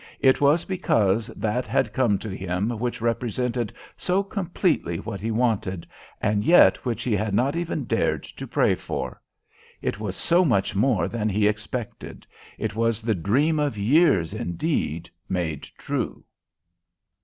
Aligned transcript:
It 0.19 0.41
was 0.41 0.65
because 0.65 1.27
that 1.27 1.67
had 1.67 1.93
come 1.93 2.17
to 2.17 2.29
him 2.29 2.71
which 2.79 3.01
represented 3.01 3.71
so 3.95 4.23
completely 4.23 4.97
what 4.97 5.19
he 5.19 5.29
wanted, 5.29 5.85
and 6.19 6.43
yet 6.43 6.77
which 6.83 7.03
he 7.03 7.15
had 7.15 7.35
not 7.35 7.55
even 7.55 7.83
dared 7.83 8.23
to 8.23 8.47
pray 8.47 8.73
for. 8.73 9.21
It 9.79 9.99
was 9.99 10.15
so 10.15 10.43
much 10.43 10.75
more 10.75 11.07
than 11.07 11.29
he 11.29 11.45
expected, 11.47 12.25
it 12.57 12.75
was 12.75 13.03
the 13.03 13.13
dream 13.13 13.59
of 13.59 13.77
years, 13.77 14.33
indeed, 14.33 15.07
made 15.29 15.67
true. 15.77 16.23